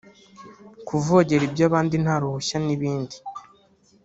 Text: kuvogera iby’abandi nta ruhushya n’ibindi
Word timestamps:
kuvogera 0.87 1.43
iby’abandi 1.49 1.95
nta 2.03 2.15
ruhushya 2.21 2.57
n’ibindi 2.65 3.15